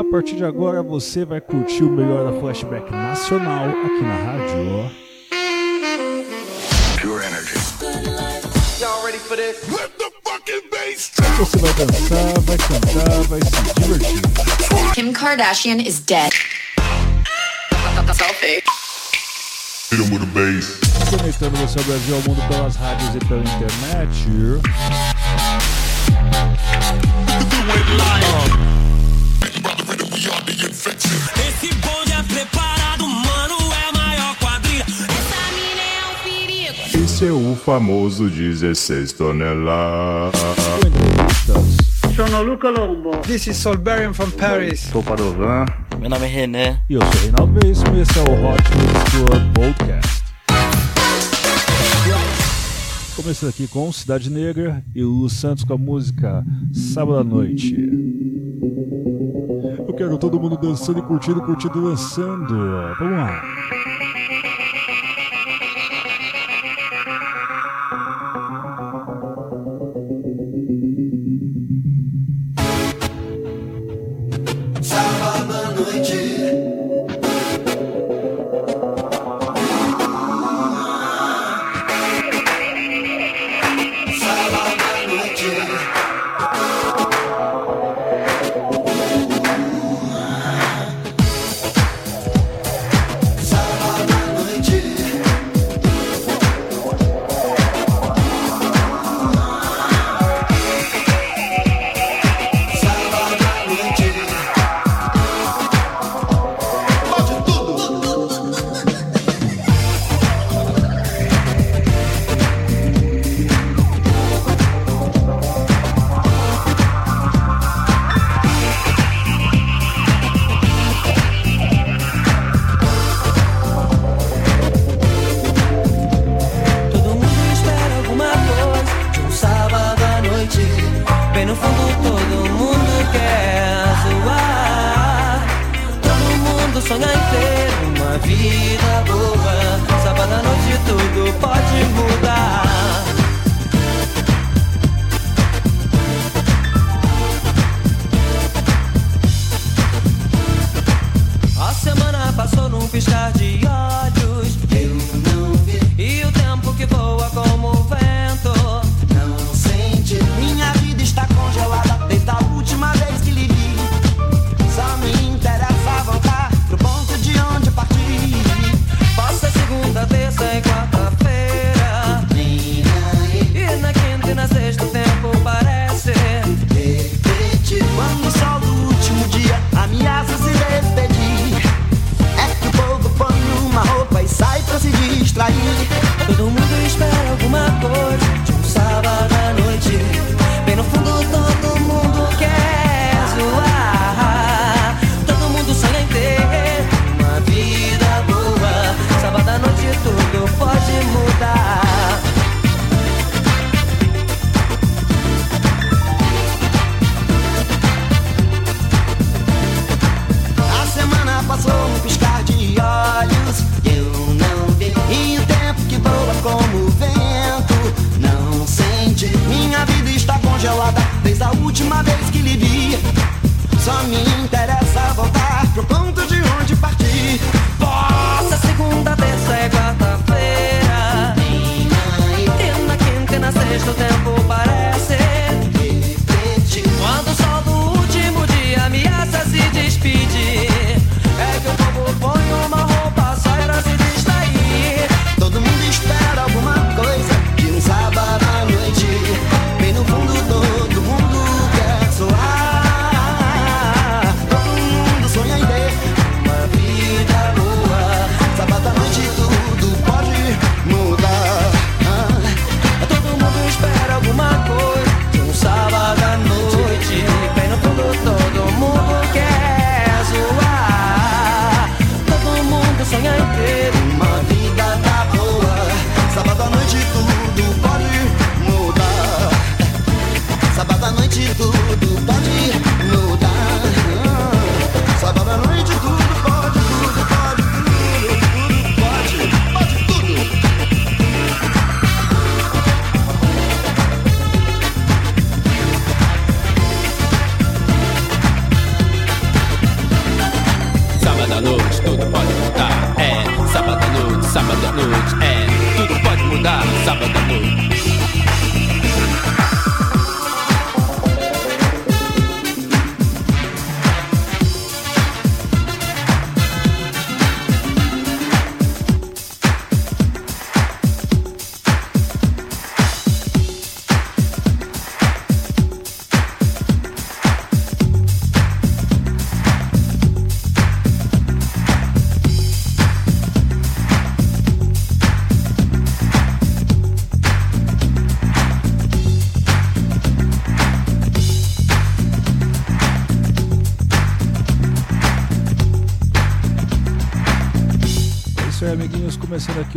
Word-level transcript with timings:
A 0.00 0.04
partir 0.04 0.36
de 0.36 0.44
agora 0.46 0.82
você 0.82 1.26
vai 1.26 1.42
curtir 1.42 1.82
o 1.82 1.90
melhor 1.90 2.32
da 2.32 2.40
Flashback 2.40 2.90
Nacional 2.90 3.68
aqui 3.68 4.02
na 4.02 4.14
rádio. 4.14 4.90
Pure 7.02 7.22
Energy. 7.22 7.52
Y'all 8.80 9.04
ready 9.04 9.18
for 9.18 9.36
this? 9.36 9.58
Let 9.68 9.90
the 9.98 10.10
fucking 10.24 10.70
bass 10.70 11.10
Você 11.36 11.58
vai 11.58 11.74
dançar, 11.74 12.40
vai 12.40 12.56
cantar, 12.56 13.22
vai 13.28 13.40
se 13.42 13.50
divertir. 13.78 14.22
Kim 14.94 15.12
Kardashian 15.12 15.82
is 15.82 16.00
dead. 16.00 16.32
Selfie. 18.14 18.62
Hit 19.90 20.00
him 20.00 20.14
with 20.14 20.22
a 20.22 20.26
bass. 20.32 20.80
Conectando 21.10 21.58
você 21.58 21.78
ao 21.78 21.84
Brasil 21.84 22.14
ao 22.14 22.22
mundo 22.22 22.48
pelas 22.48 22.74
rádios 22.76 23.14
e 23.16 23.18
pela 23.18 23.42
internet. 23.42 24.30
Esse 30.62 31.74
bonde 31.76 32.12
é 32.12 32.22
preparado, 32.22 33.08
mano, 33.08 33.56
é 33.72 33.96
maior 33.96 34.36
quadrilha. 34.36 34.84
Essa 34.84 35.42
mina 35.54 35.80
é 35.80 36.04
um 36.06 36.14
perigo. 36.22 37.02
Esse 37.02 37.26
é 37.26 37.32
o 37.32 37.56
famoso 37.56 38.28
16 38.28 39.14
toneladas. 39.14 40.38
Sono 42.14 42.42
Luca 42.42 42.68
Lombo. 42.68 43.16
This 43.22 43.46
is 43.46 43.56
Solberian 43.56 44.12
from 44.12 44.30
Paris. 44.32 44.80
Sou 44.80 45.02
Padovan. 45.02 45.64
Meu 45.98 46.10
nome 46.10 46.26
é 46.26 46.28
René. 46.28 46.82
E 46.90 46.94
eu 46.94 47.00
sou 47.00 47.22
Reinaldo 47.22 47.58
Veríssimo 47.58 47.96
e 47.96 48.00
esse 48.02 48.18
é 48.18 48.22
o 48.22 48.24
Hot 48.24 48.62
Mix 48.76 49.12
Club 49.14 49.52
Podcast. 49.54 50.22
Começando 53.16 53.48
aqui 53.48 53.66
com 53.66 53.90
Cidade 53.90 54.28
Negra 54.28 54.84
e 54.94 55.02
Lu 55.02 55.30
Santos 55.30 55.64
com 55.64 55.72
a 55.72 55.78
música 55.78 56.44
Sábado 56.74 57.18
à 57.18 57.24
Noite. 57.24 57.76
Quero 60.00 60.16
todo 60.16 60.40
mundo 60.40 60.56
dançando 60.56 60.98
e 60.98 61.02
curtindo, 61.02 61.42
curtindo, 61.42 61.90
dançando. 61.90 62.94
Vamos 62.98 63.18
lá. 63.18 63.42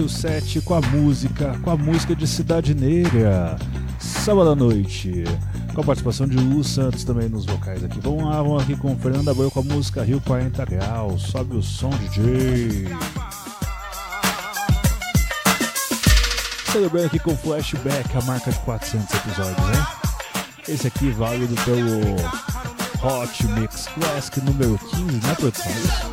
O 0.03 0.09
set 0.09 0.59
com 0.61 0.73
a 0.73 0.81
música, 0.81 1.57
com 1.63 1.71
a 1.71 1.77
música 1.77 2.13
de 2.13 2.27
Cidade 2.27 2.75
Negra, 2.75 3.57
sábado 3.99 4.49
à 4.49 4.55
noite, 4.55 5.23
com 5.73 5.81
a 5.81 5.83
participação 5.83 6.27
de 6.27 6.35
Lu 6.35 6.61
Santos 6.63 7.05
também 7.05 7.29
nos 7.29 7.45
vocais 7.45 7.83
aqui. 7.83 7.99
Vamos 8.01 8.25
lá, 8.25 8.41
vamos 8.41 8.63
aqui 8.63 8.75
com 8.75 8.97
Fernanda 8.97 9.33
Boio 9.33 9.49
com 9.49 9.61
a 9.61 9.63
música 9.63 10.03
Rio 10.03 10.19
40 10.19 10.65
Graus, 10.65 11.21
sobe 11.23 11.55
o 11.55 11.63
som 11.63 11.89
DJ. 11.89 12.87
Celebrando 16.71 17.07
aqui 17.07 17.19
com 17.19 17.37
Flashback, 17.37 18.17
a 18.17 18.21
marca 18.23 18.51
de 18.51 18.59
400 18.59 19.15
episódios, 19.15 19.69
hein? 19.69 19.85
Esse 20.67 20.87
aqui 20.87 21.11
válido 21.11 21.55
pelo 21.63 22.01
Hot 23.01 23.47
Mix 23.47 23.87
Classic 23.87 24.41
número 24.41 24.77
15, 24.77 25.03
né, 25.03 25.35
produção? 25.35 26.12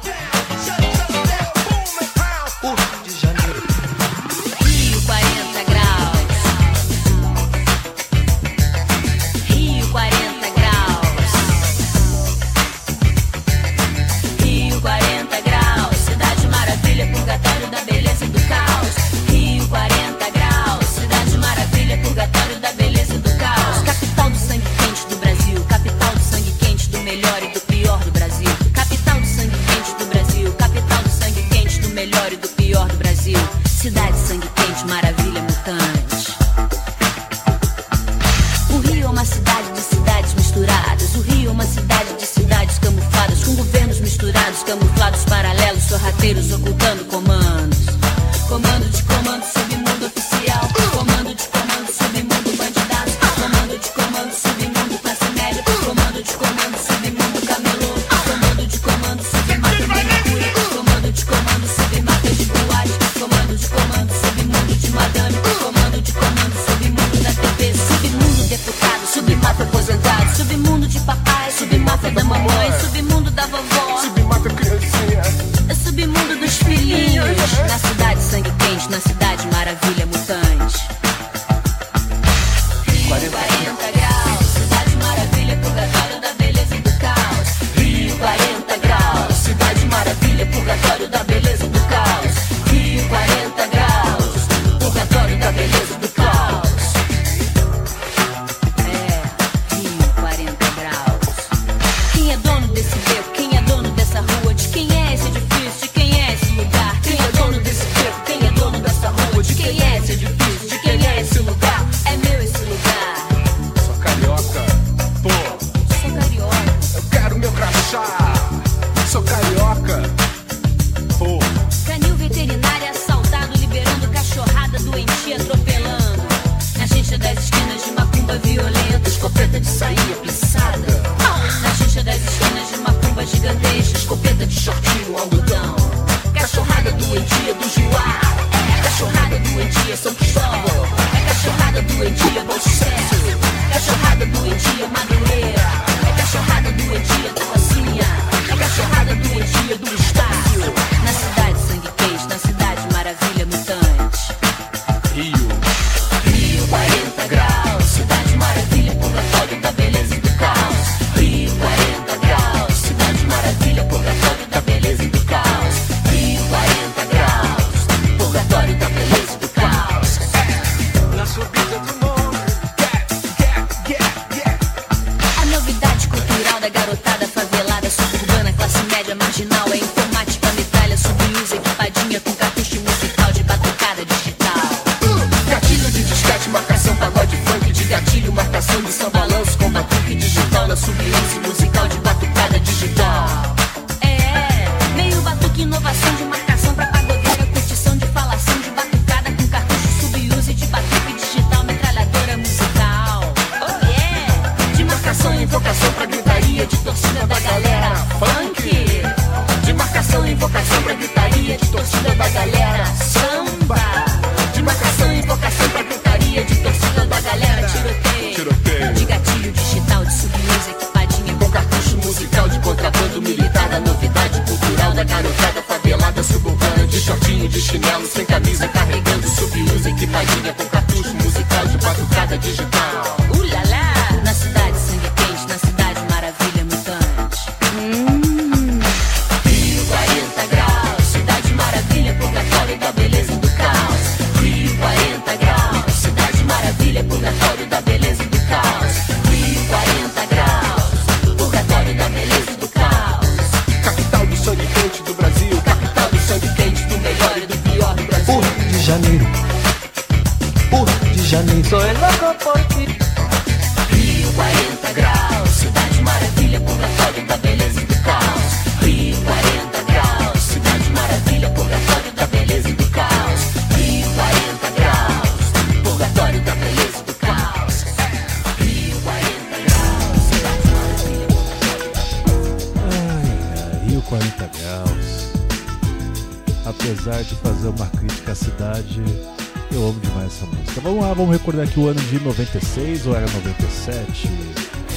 Que 291.71 291.79
o 291.79 291.89
ano 291.89 292.01
de 292.01 292.19
96 292.21 293.07
ou 293.07 293.17
era 293.17 293.31
97, 293.31 294.29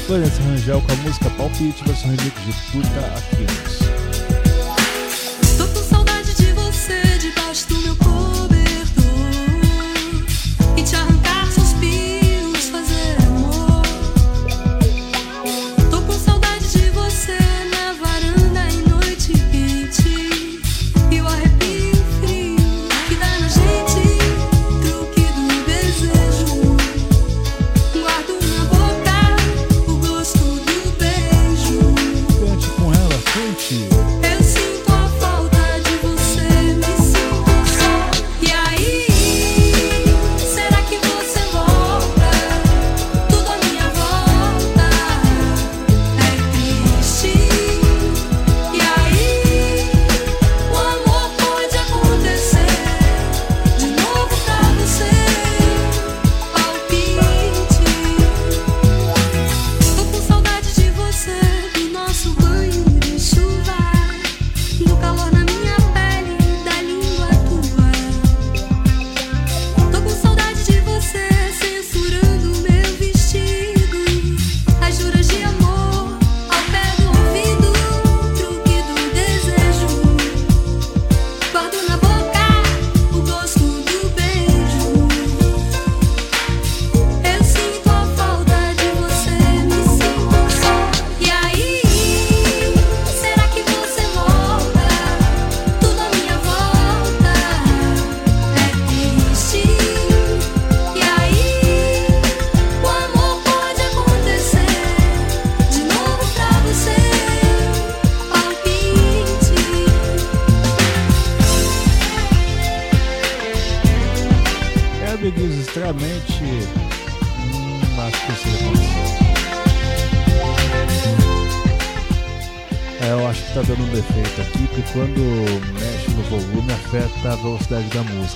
Vanessa 0.07 0.41
Rangel 0.41 0.81
com 0.81 0.91
a 0.91 0.95
música 0.97 1.29
Palpite, 1.31 1.83
versão 1.85 2.09
remix 2.09 2.45
de 2.45 2.71
Tuta 2.71 2.99
Aquiles. 3.17 4.02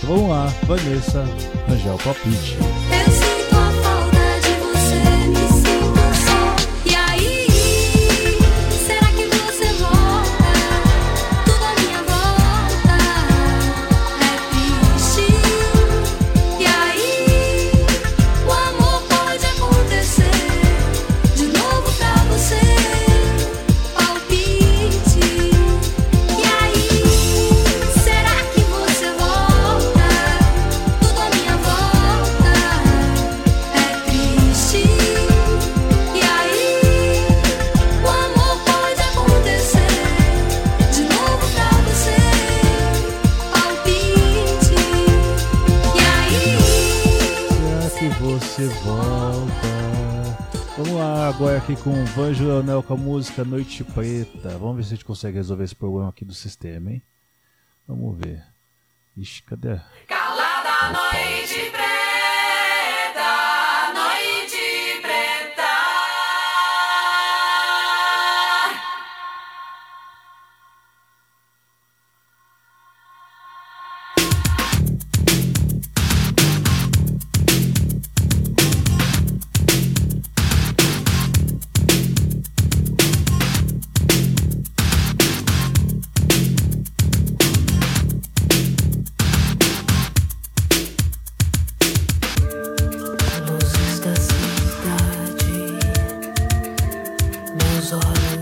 Vamos 0.07 0.29
lá, 0.29 0.53
Vanessa 0.63 1.25
Angel 1.69 1.97
Palpite. 2.03 2.57
Com 52.17 52.23
Vanjo 52.23 52.45
Leonel 52.45 52.81
com 52.81 52.95
a 52.95 52.97
música 52.97 53.45
Noite 53.45 53.83
Preta. 53.83 54.57
Vamos 54.57 54.77
ver 54.77 54.83
se 54.83 54.87
a 54.87 54.95
gente 54.95 55.05
consegue 55.05 55.37
resolver 55.37 55.63
esse 55.63 55.75
problema 55.75 56.09
aqui 56.09 56.25
do 56.25 56.33
sistema, 56.33 56.91
hein? 56.91 57.01
Vamos 57.87 58.17
ver. 58.17 58.43
Ixi, 59.15 59.43
cadê? 59.43 59.79
Calada 60.07 60.93
noite 60.93 61.69
preta. 61.69 61.86
So. 97.87 98.36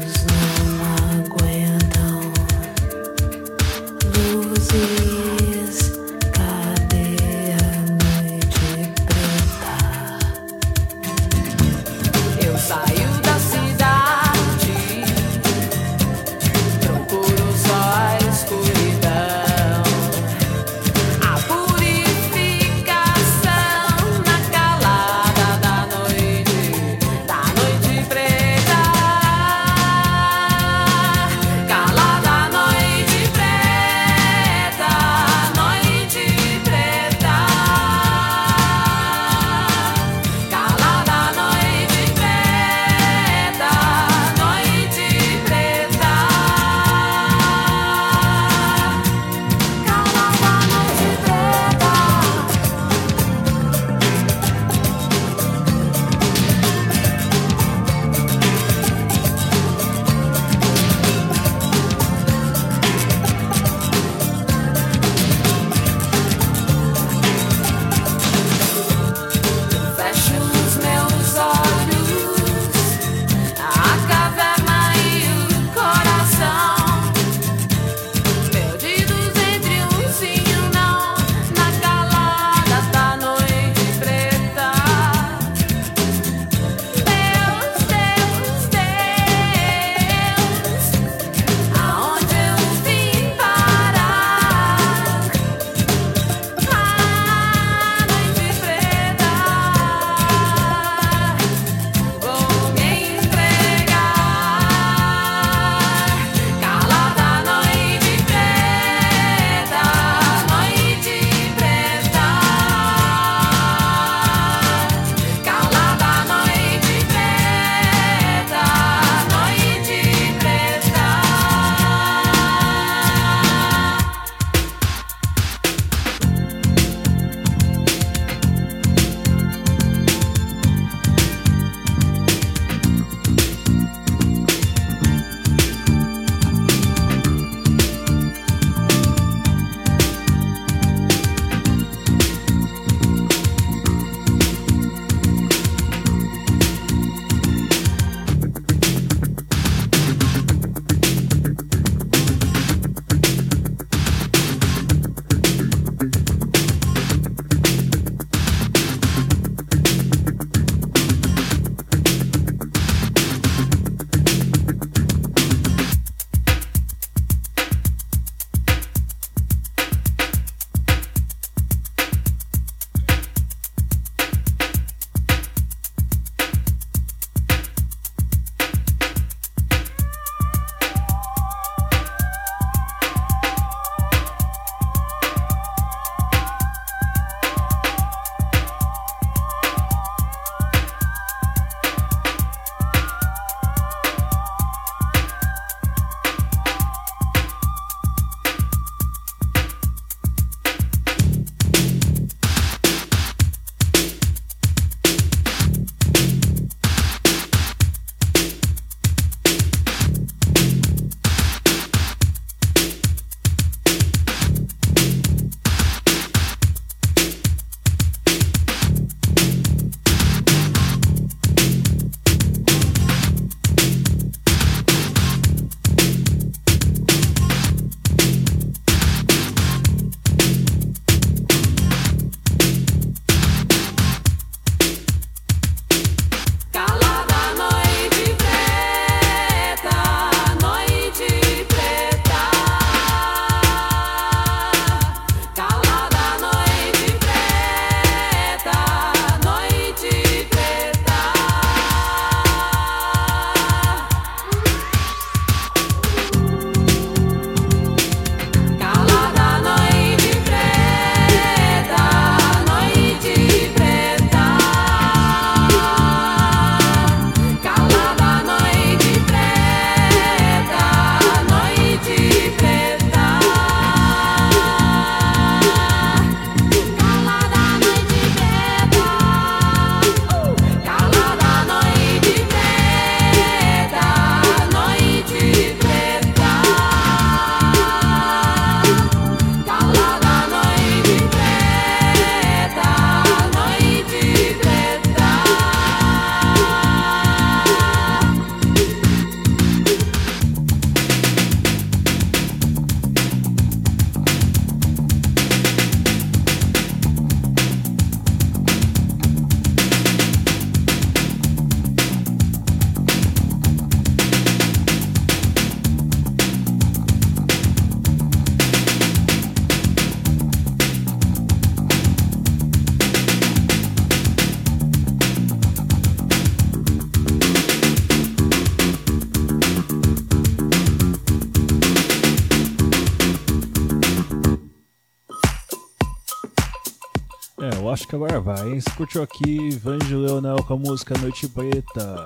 Agora 338.15 338.39
vai, 338.39 338.71
hein? 338.71 338.79
Curtiu 338.95 339.21
aqui 339.21 339.71
Vanjo 339.71 340.17
Leonel 340.17 340.63
com 340.63 340.73
a 340.73 340.77
música 340.77 341.17
Noite 341.19 341.49
Preta, 341.49 342.25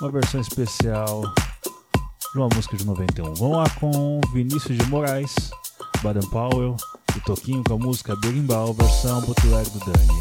uma 0.00 0.10
versão 0.10 0.40
especial 0.40 1.22
de 2.32 2.38
uma 2.38 2.48
música 2.54 2.76
de 2.76 2.86
91. 2.86 3.34
Vamos 3.34 3.56
lá 3.56 3.68
com 3.80 4.20
Vinícius 4.32 4.78
de 4.78 4.84
Moraes, 4.86 5.50
Baden 6.00 6.28
Powell 6.30 6.76
e 7.16 7.20
Toquinho 7.20 7.64
com 7.64 7.74
a 7.74 7.78
música 7.78 8.14
Berimbau, 8.16 8.72
versão 8.72 9.20
bootleg 9.22 9.68
do 9.70 9.80
Dani. 9.80 10.20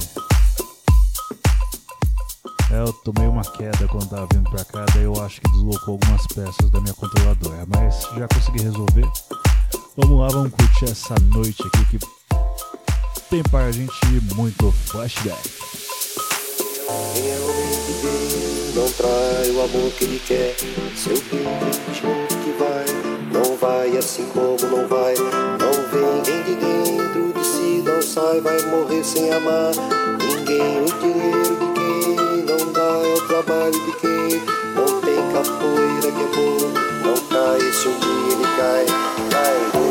É, 2.71 2.79
eu 2.79 2.91
tomei 3.03 3.27
uma 3.27 3.43
queda 3.43 3.87
quando 3.87 4.09
tava 4.09 4.27
vindo 4.33 4.49
pra 4.49 4.65
cá, 4.65 4.85
daí 4.95 5.03
eu 5.03 5.23
acho 5.23 5.39
que 5.39 5.51
deslocou 5.51 5.99
algumas 6.01 6.25
peças 6.25 6.71
da 6.71 6.81
minha 6.81 6.95
controladora, 6.95 7.63
mas 7.67 8.01
já 8.17 8.27
consegui 8.27 8.63
resolver. 8.63 9.07
Vamos 9.95 10.19
lá, 10.19 10.27
vamos 10.29 10.51
curtir 10.51 10.85
essa 10.85 11.13
noite 11.31 11.61
aqui 11.67 11.85
que 11.85 12.22
tem 13.33 13.41
para 13.41 13.71
gente 13.71 13.91
muito 14.35 14.71
flashback. 14.85 15.49
Bem 18.03 18.73
não 18.75 18.87
trai 18.91 19.49
o 19.49 19.63
amor 19.63 19.91
que 19.93 20.03
ele 20.03 20.21
quer. 20.23 20.55
Seu 20.95 21.15
muito 21.15 22.37
que 22.43 22.51
vai, 22.59 22.85
não 23.31 23.57
vai 23.57 23.97
assim 23.97 24.27
como 24.27 24.55
não 24.69 24.87
vai. 24.87 25.15
Não 25.15 25.73
vem 25.89 26.43
de 26.43 26.55
dentro 26.57 27.33
de 27.33 27.43
si, 27.43 27.81
não 27.83 27.99
sai, 28.03 28.39
vai 28.39 28.61
morrer 28.67 29.03
sem 29.03 29.33
amar. 29.33 29.71
Ninguém, 30.21 30.83
o 30.83 30.99
dinheiro 30.99 31.57
de 31.57 31.73
quem 31.73 32.45
não 32.45 32.71
dá 32.71 32.81
é 32.81 33.13
o 33.15 33.21
trabalho 33.27 33.71
de 33.71 33.93
quem 33.93 34.43
não 34.75 35.01
tem 35.01 35.17
capoeira 35.33 36.11
que 36.11 36.21
é 36.21 36.35
bom. 36.35 36.67
Não 37.03 37.17
cai, 37.29 37.71
se 37.71 37.87
um 37.87 37.99
dia 37.99 38.31
ele 38.31 38.45
cai, 38.57 38.85
cai. 39.31 39.82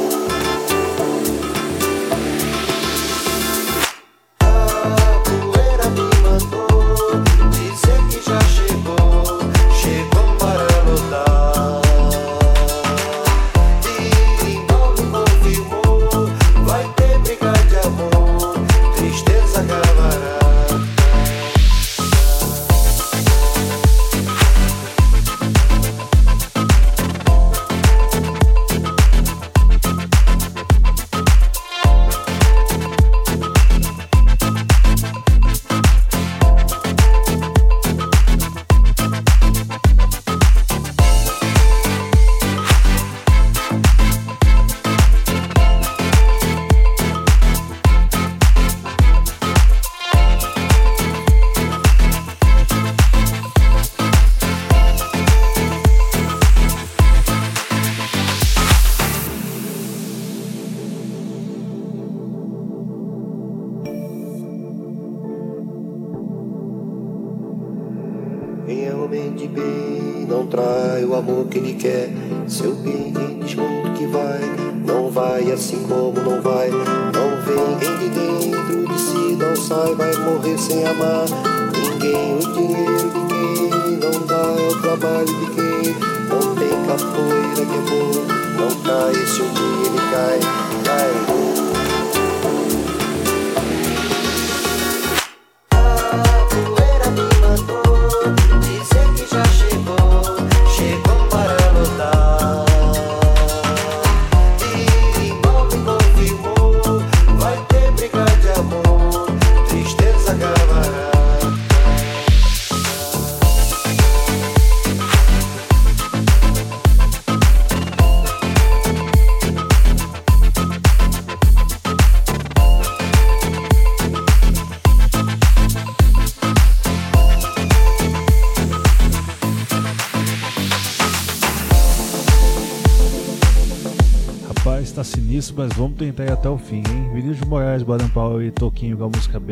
Mas 135.55 135.73
vamos 135.75 135.99
tentar 135.99 136.25
ir 136.25 136.33
até 136.33 136.49
o 136.49 136.57
fim, 136.59 136.83
hein? 136.89 137.11
Vinícius 137.13 137.41
de 137.41 137.47
Moraes, 137.47 137.83
Baden 137.83 138.09
Powell 138.09 138.43
e 138.43 138.51
Toquinho 138.51 138.97
com 138.97 139.05
a 139.05 139.09
música. 139.09 139.39
Se 139.41 139.47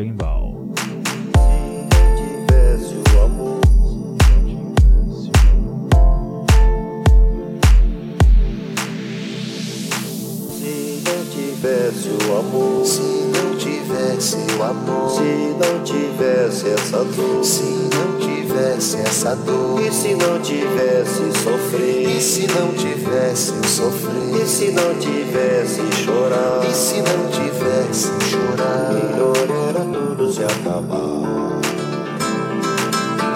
não 11.03 11.25
tivesse 11.25 12.09
o 12.09 12.37
amor, 12.37 12.85
se 12.85 13.01
não 13.01 13.57
tivesse 13.57 14.37
o 14.57 14.63
amor, 14.63 15.09
se 15.09 15.55
não 15.59 15.83
tivesse 15.83 16.69
essa 16.69 17.03
dor, 17.03 17.43
se 17.43 17.63
não 17.63 18.17
tivesse 18.19 18.95
essa 18.97 19.35
dor, 19.35 19.81
e 19.81 19.91
se 19.91 20.15
não 20.15 20.39
tivesse 20.39 21.33
sofrer, 21.43 22.17
e 22.17 22.21
se 22.21 22.47
não 22.47 22.71
tivesse 22.73 23.51
sofrer, 23.67 24.40
se 24.61 24.69
não 24.73 24.93
tivesse 24.99 25.81
chorar, 26.05 26.61
e 26.69 26.71
se 26.71 26.97
não 26.97 27.27
tivesse 27.31 28.09
chorar, 28.29 28.93
melhor 28.93 29.35
era 29.69 29.79
tudo 29.79 30.31
se 30.31 30.43
acabar. 30.43 31.59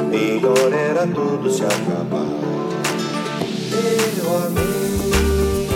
Melhor 0.07 0.71
era 0.71 1.07
tudo 1.07 1.49
se 1.49 1.63
acabar. 1.63 2.27
Eu 4.21 4.37
amei, 4.37 5.67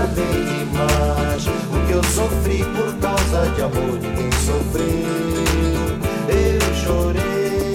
amei 0.00 0.42
demais. 0.46 1.46
O 1.46 1.86
que 1.86 1.92
eu 1.92 2.02
sofri 2.04 2.64
por 2.74 2.94
causa 2.94 3.50
de 3.54 3.60
amor, 3.60 3.98
ninguém 4.00 4.32
sofreu. 4.32 4.86
Eu 6.30 6.74
chorei, 6.82 7.74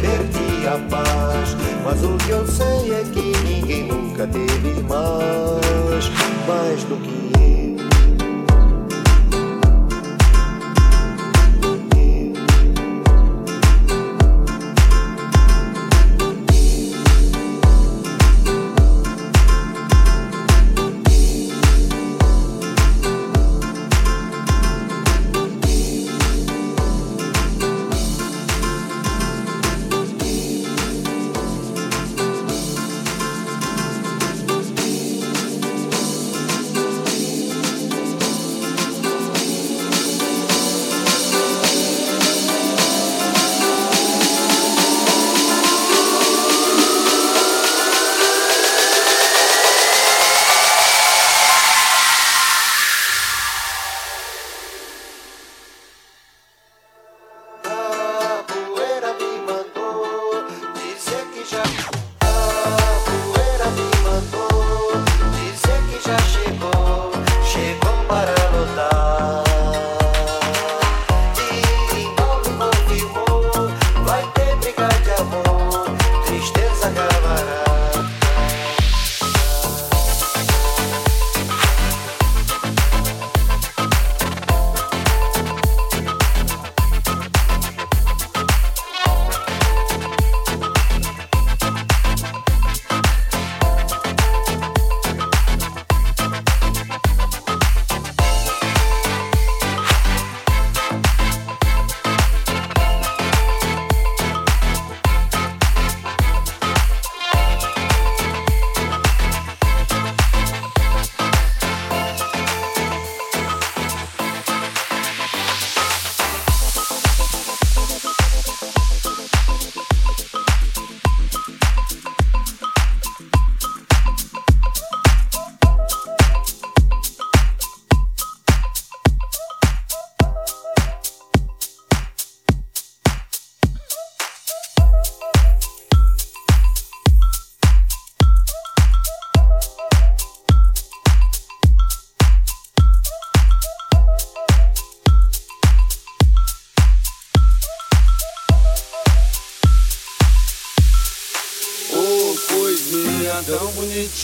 perdi 0.00 0.68
a 0.68 0.78
paz. 0.88 1.73
Mas 1.84 2.02
o 2.02 2.16
que 2.16 2.30
eu 2.30 2.46
sei 2.46 2.94
é 2.94 3.04
que 3.04 3.36
ninguém 3.44 3.86
nunca 3.86 4.26
teve 4.26 4.82
mais, 4.88 6.08
mais 6.46 6.82
do 6.84 6.96
que 6.96 7.23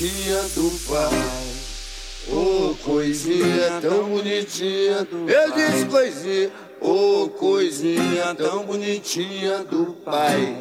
bonitinha 0.00 0.42
do 0.54 0.70
pai. 0.88 1.52
Ô 2.28 2.70
oh, 2.70 2.74
coisinha 2.82 3.80
tão 3.82 4.08
bonitinha 4.08 5.04
do 5.04 5.26
pai. 5.26 5.34
Eu 5.34 5.52
disse 5.52 5.84
coisinha, 5.86 6.50
ô 6.80 7.24
oh, 7.24 7.28
coisinha 7.28 8.34
tão 8.34 8.64
bonitinha 8.64 9.58
do 9.64 9.92
pai. 10.02 10.56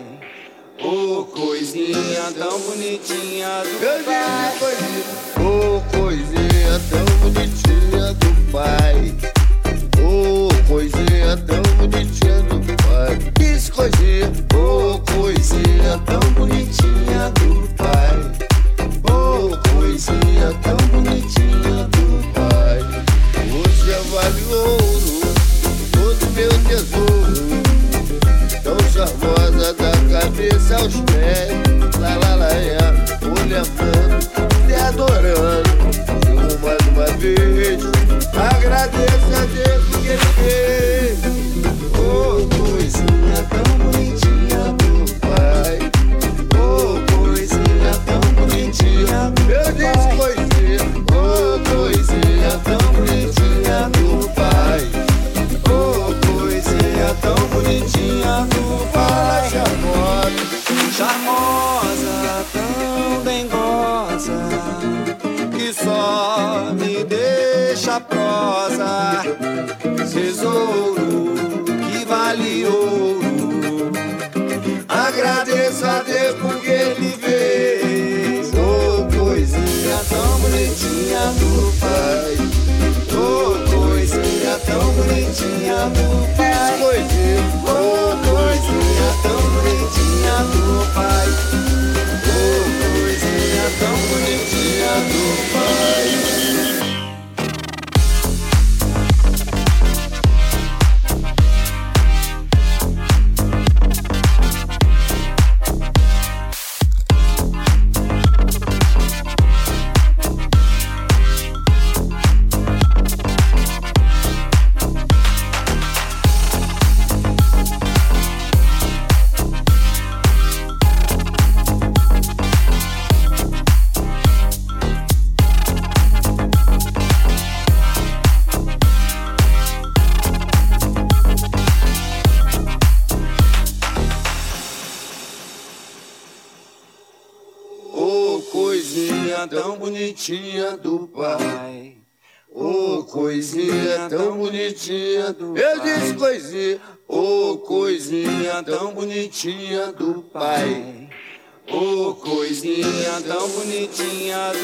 Ô 0.81 1.19
oh, 1.19 1.25
coisinha 1.25 2.33
tão 2.37 2.59
bonitinha 2.59 3.63
do 3.63 3.81
Eu 3.81 4.03
pai. 4.03 4.11
Eu 4.11 4.49
disse 4.49 4.59
coisinha, 4.59 5.03
ô 5.39 5.77
oh, 5.77 5.97
coisinha 5.97 6.81
tão 6.89 7.05
bonitinha 7.21 8.13
do 8.13 8.51
pai. 8.51 9.15
Ô 10.03 10.47
oh, 10.47 10.67
coisinha 10.67 11.37
tão 11.47 11.61
bonitinha 11.77 12.41
do 12.43 12.83
pai. 12.83 13.31
Disse 13.39 13.71
coisinha, 13.71 14.31
ô 14.53 14.95
oh, 14.95 14.99
coisinha 15.13 15.97
tão 16.05 16.19
bonitinha 16.33 17.29
do 17.39 17.75
pai. 17.75 18.48
Coisinha 19.39 20.53
tão 20.61 20.75
bonitinha 20.87 21.87
do 21.87 22.33
pai. 22.33 22.79
Você 23.47 23.95
vale 24.11 24.43
ouro, 24.53 25.21
todo 25.93 26.23
meu 26.35 26.51
tesouro. 26.67 27.61
Tão 28.61 28.77
charmosa 28.91 29.73
da 29.75 29.91
cabeça 30.19 30.75
aos 30.75 30.93
pés. 31.11 31.51
Lá, 32.01 32.17
lá, 32.17 32.35
lá, 32.35 32.51
é. 32.51 32.77
Olhando, 33.23 33.71
te 34.67 34.73
adorando. 34.73 35.69
Eu 36.27 36.59
mais 36.59 36.85
uma 36.89 37.07
vez. 37.17 37.81
Agradeço 38.35 39.31
a 39.35 39.45
Deus 39.45 39.85
que 40.01 40.07
ele 40.09 40.25
fez. 40.35 40.88
Do 85.87 86.35
pai. 86.35 86.79
Coisinha, 86.79 87.43
oh, 87.63 88.11
coisinha 88.27 89.09
tão 89.23 89.41
bonitinha 89.53 90.37
do 90.51 90.93
pai. 90.93 91.27
Oh, 92.27 92.63
coisinha 92.99 93.65
tão 93.79 93.95
bonitinha 94.09 94.93
do 95.09 95.23
pai. 95.53 95.58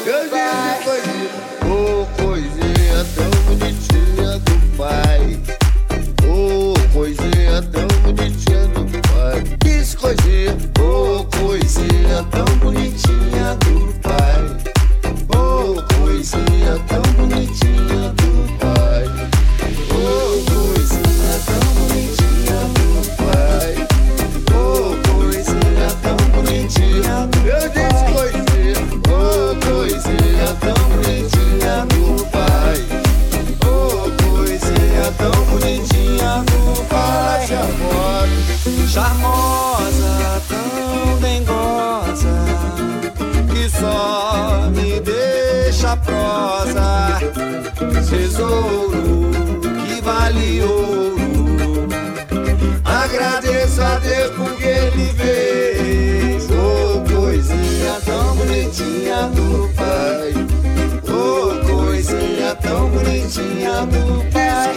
Bonitinha 0.06 0.55
bonitinha 63.36 63.86
do 63.88 64.32
Pai. 64.32 64.74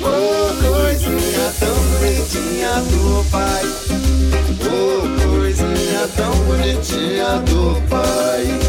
Oh, 0.00 0.72
coisinha 0.72 1.52
tão 1.60 1.76
bonitinha 1.90 2.72
do 2.80 3.30
Pai. 3.30 3.64
Oh, 4.64 5.28
coisinha 5.28 6.08
tão 6.16 6.34
bonitinha 6.46 7.38
do. 7.40 7.66
Pai. 7.88 8.65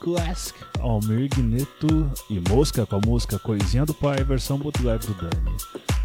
Classic, 0.00 0.58
Almir 0.80 1.30
Neto 1.38 2.10
e 2.30 2.40
Mosca 2.48 2.86
com 2.86 2.96
a 2.96 3.00
música 3.04 3.38
Coisinha 3.38 3.84
do 3.84 3.92
Pai, 3.94 4.22
versão 4.24 4.58
bootleg 4.58 5.04
do 5.06 5.14
Dani. 5.14 5.56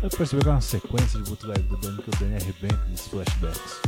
Eu 0.01 0.09
percebi 0.09 0.41
que 0.41 0.49
é 0.49 0.51
uma 0.51 0.61
sequência 0.61 1.19
de 1.19 1.29
bootleg 1.29 1.61
do 1.63 1.77
Dani 1.77 2.01
que 2.01 2.09
o 2.09 2.19
Dani 2.19 2.35
arrebenta 2.35 2.85
nos 2.89 3.07
flashbacks. 3.07 3.81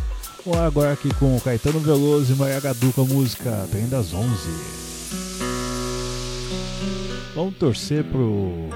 Vamos 0.45 0.59
agora 0.59 0.93
aqui 0.93 1.13
com 1.15 1.39
Caetano 1.39 1.79
Veloso 1.79 2.33
e 2.33 2.35
Maria 2.35 2.59
Gadu 2.59 2.93
com 2.93 3.01
a 3.01 3.05
música 3.05 3.67
Trem 3.71 3.89
das 3.89 4.13
11. 4.13 4.29
Vamos 7.33 7.57
torcer 7.57 8.03
pro 8.05 8.69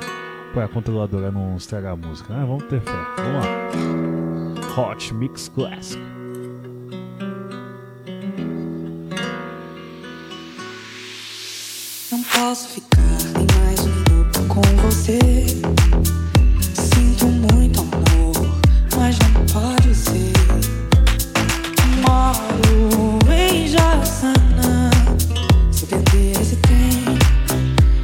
para 0.53 0.65
a 0.65 0.67
controladora 0.67 1.31
não 1.31 1.55
estragar 1.55 1.93
a 1.93 1.95
música, 1.95 2.33
né? 2.33 2.43
Vamos 2.45 2.63
ter 2.63 2.81
fé. 2.81 2.91
Vamos 3.17 3.45
lá. 3.45 4.91
Hot 4.91 5.13
Mix 5.13 5.47
Classic. 5.49 6.18
Posso 12.49 12.67
ficar 12.69 12.97
nem 13.35 13.45
mais 13.63 13.79
um 13.81 13.89
minuto 13.89 14.41
com 14.47 14.61
você. 14.81 15.19
Sinto 16.73 17.27
muito 17.27 17.81
amor, 17.81 18.57
mas 18.97 19.19
não 19.19 19.45
pode 19.53 19.93
ser. 19.93 20.33
Moro 22.01 23.19
em 23.31 23.67
Jaçanã. 23.67 24.89
Se 25.71 25.85
perder 25.85 26.41
esse 26.41 26.55
trem 26.55 27.19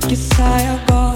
que 0.07 0.15
sai 0.15 0.67
agora 0.67 1.14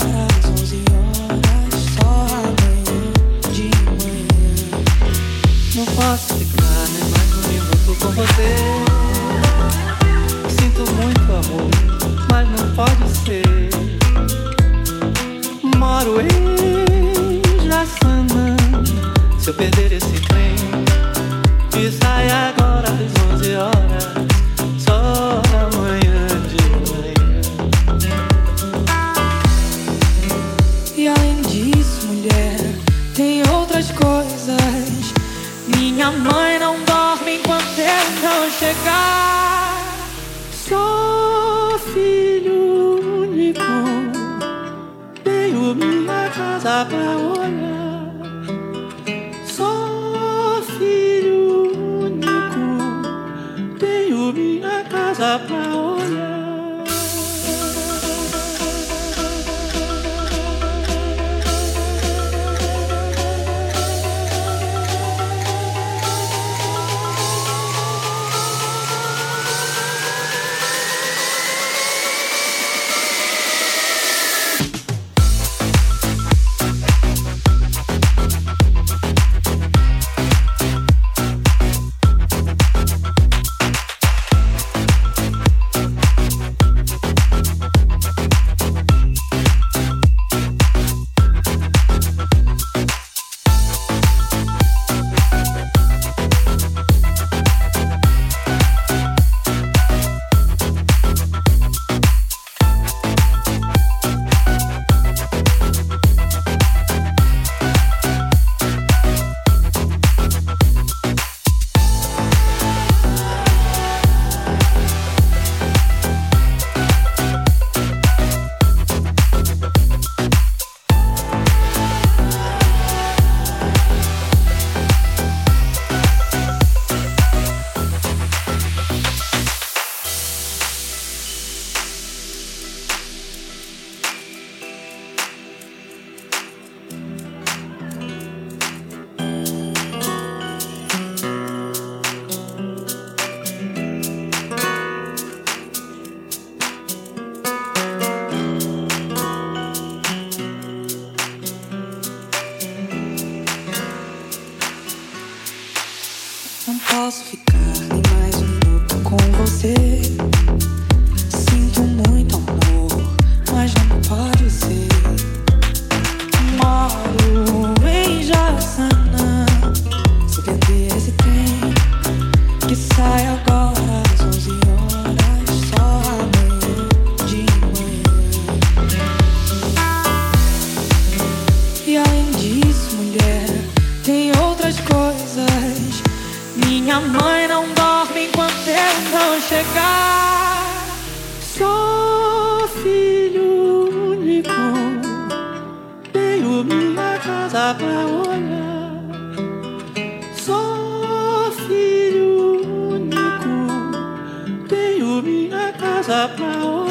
minha 206.09 206.27
casa 206.27 206.88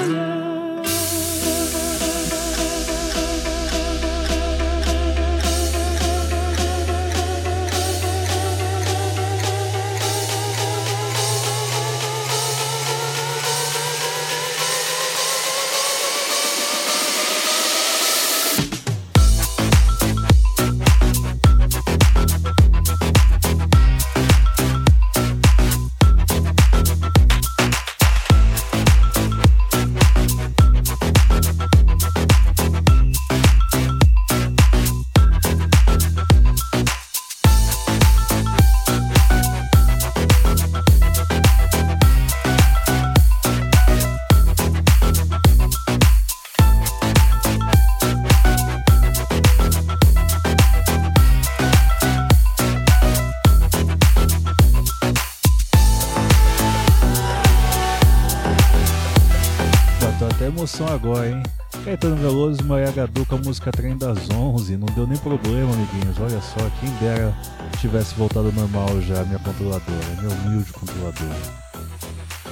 agora, 60.99 61.29
hein? 61.29 61.43
Caetano 61.85 62.17
Veloso 62.17 62.61
e 62.61 62.65
Maria 62.65 62.91
Gadu 62.91 63.25
com 63.25 63.37
a 63.37 63.39
música 63.39 63.71
Trem 63.71 63.97
das 63.97 64.29
11. 64.31 64.77
Não 64.77 64.87
deu 64.87 65.07
nem 65.07 65.17
problema, 65.19 65.73
amiguinhos. 65.73 66.19
Olha 66.19 66.41
só, 66.41 66.59
quem 66.81 66.91
dera 66.97 67.33
tivesse 67.81 68.15
voltado 68.17 68.53
normal 68.53 69.01
já, 69.03 69.23
minha 69.25 69.39
controladora, 69.39 70.21
meu 70.21 70.31
humilde 70.31 70.73
controlador. 70.73 71.37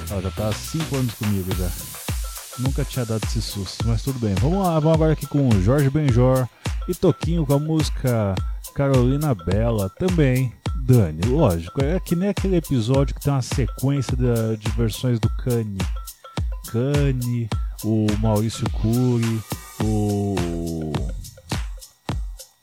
Ela 0.09 0.21
já 0.21 0.31
tá 0.31 0.47
há 0.47 0.53
5 0.53 0.95
anos 0.95 1.13
comigo 1.15 1.53
já. 1.55 1.69
Nunca 2.59 2.85
tinha 2.85 3.05
dado 3.05 3.23
esse 3.25 3.41
susto, 3.41 3.85
mas 3.87 4.01
tudo 4.01 4.17
bem. 4.19 4.33
Vamos 4.35 4.65
lá, 4.65 4.79
vamos 4.79 4.95
agora 4.95 5.13
aqui 5.13 5.27
com 5.27 5.49
Jorge 5.61 5.89
Benjor 5.89 6.47
e 6.87 6.95
Toquinho 6.95 7.45
com 7.45 7.53
a 7.53 7.59
música 7.59 8.33
Carolina 8.73 9.35
Bela 9.35 9.89
também. 9.89 10.53
Dani, 10.85 11.21
lógico, 11.25 11.83
é 11.83 11.99
que 11.99 12.15
nem 12.15 12.29
aquele 12.29 12.55
episódio 12.55 13.13
que 13.13 13.21
tem 13.21 13.33
uma 13.33 13.41
sequência 13.41 14.15
de, 14.15 14.57
de 14.57 14.71
versões 14.71 15.19
do 15.19 15.29
Kanye. 15.43 15.77
Kanye, 16.71 17.49
o 17.83 18.07
Maurício 18.19 18.69
Cury, 18.71 19.41
o. 19.83 20.35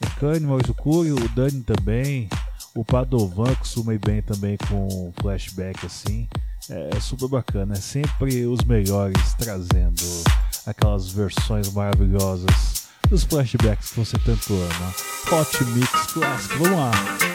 O 0.01 0.21
Kanye, 0.21 0.47
Maurício 0.47 0.75
Cury, 0.75 1.13
o 1.13 1.29
Dani 1.31 1.63
também, 1.63 2.29
o 2.75 2.85
Padovan 2.85 3.55
que 3.55 3.69
sumei 3.69 3.99
bem 3.99 4.23
também 4.23 4.57
com 4.69 5.13
flashback 5.21 5.87
assim. 5.87 6.29
É, 6.71 6.97
é 6.97 7.01
super 7.01 7.29
bacana, 7.29 7.75
é 7.75 7.81
sempre 7.81 8.47
os 8.47 8.65
melhores 8.65 9.35
trazendo 9.35 10.03
aquelas 10.67 11.11
versões 11.11 11.71
maravilhosas 11.73 12.89
dos 13.09 13.23
flashbacks 13.25 13.91
que 13.91 14.01
você 14.01 14.17
tanto 14.19 14.55
ama. 14.55 14.95
Hot 15.41 15.65
Mix 15.65 16.13
Clássico, 16.13 16.59
vamos 16.59 16.79
lá! 16.79 17.34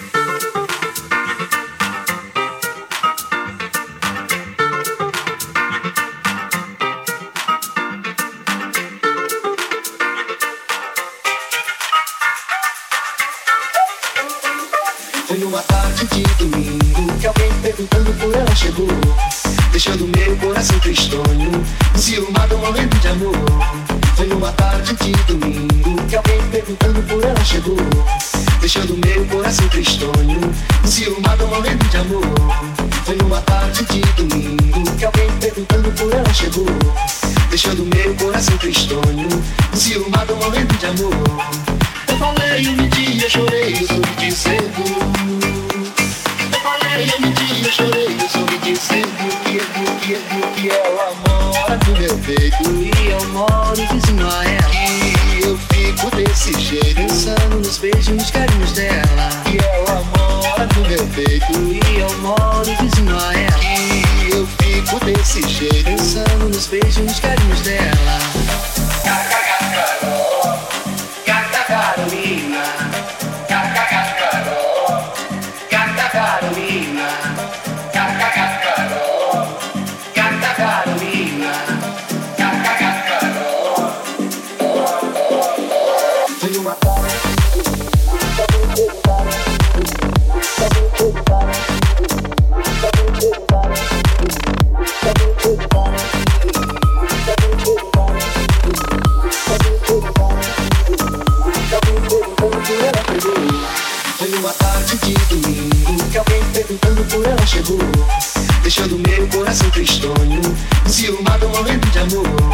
Deixando 108.69 108.99
meu 108.99 109.27
coração 109.29 109.67
tristonho, 109.71 110.41
ciumado 110.85 111.49
morrendo 111.49 111.87
de 111.87 111.99
amor. 111.99 112.48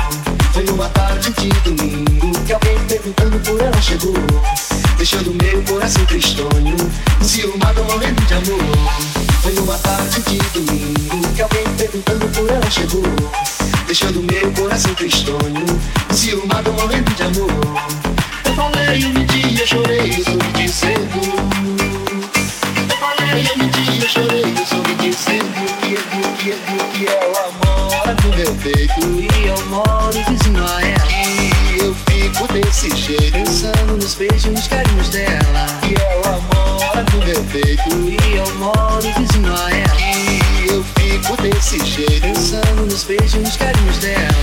Uma 0.86 0.94
tarde 0.94 1.32
de 1.32 1.50
domingo 1.62 2.46
que 2.46 2.54
alguém 2.54 2.78
perguntando 2.88 3.40
por 3.40 3.60
ela 3.60 3.82
chegou, 3.82 4.14
deixando 5.00 5.34
meu 5.34 5.64
coração 5.64 6.06
tristonho, 6.06 6.76
ciumado 7.24 7.84
morrendo 7.86 8.22
de 8.22 8.34
amor. 8.36 8.62
Foi 9.42 9.54
uma 9.58 9.80
tarde 9.80 10.22
de 10.22 10.38
domingo 10.54 11.28
que 11.36 11.42
alguém 11.42 11.64
perguntando 11.76 12.28
por 12.28 12.48
ela 12.48 12.70
chegou, 12.70 13.04
deixando 13.88 14.22
meu 14.22 14.52
coração 14.52 14.94
tristonho, 14.94 15.66
ciumado 16.12 16.72
morrendo 16.74 17.12
de 17.16 17.24
amor. 17.24 17.64
E 39.18 40.68
eu 40.68 40.84
fico 40.84 41.41
desse 41.41 41.80
jeito, 41.86 42.22
pensando 42.22 42.86
nos 42.86 43.03
beijos, 43.03 43.36
nos 43.36 43.55
carinhos 43.55 43.97
dela. 43.99 44.35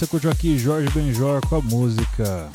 Você 0.00 0.06
curtiu 0.06 0.30
aqui 0.30 0.58
Jorge 0.58 0.88
Benjor 0.94 1.46
com 1.46 1.56
a 1.56 1.60
música 1.60 2.50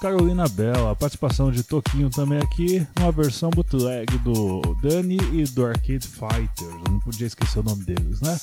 Carolina 0.00 0.48
Bela, 0.48 0.92
a 0.92 0.94
participação 0.94 1.50
de 1.50 1.64
Toquinho 1.64 2.08
também 2.08 2.38
aqui, 2.38 2.86
uma 2.96 3.10
versão 3.10 3.50
bootleg 3.50 4.06
do 4.18 4.60
Dani 4.80 5.18
e 5.32 5.42
do 5.46 5.66
Arcade 5.66 6.06
Fighters. 6.06 6.74
Não 6.88 7.00
podia 7.00 7.26
esquecer 7.26 7.58
o 7.58 7.64
nome 7.64 7.82
deles, 7.82 8.20
né? 8.20 8.38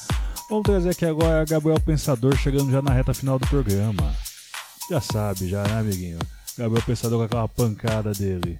Vamos 0.49 0.65
trazer 0.65 0.89
aqui 0.89 1.05
agora 1.05 1.45
Gabriel 1.45 1.79
Pensador 1.79 2.35
chegando 2.35 2.69
já 2.69 2.81
na 2.81 2.91
reta 2.91 3.13
final 3.13 3.39
do 3.39 3.47
programa. 3.47 4.13
Já 4.89 4.99
sabe, 4.99 5.47
já, 5.47 5.63
né, 5.63 5.79
amiguinho? 5.79 6.19
Gabriel 6.57 6.83
Pensador 6.85 7.17
com 7.17 7.23
aquela 7.23 7.47
pancada 7.47 8.11
dele. 8.11 8.59